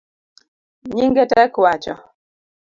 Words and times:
Nyinge 0.95 1.23
tek 1.31 1.51
wacho 1.63 1.93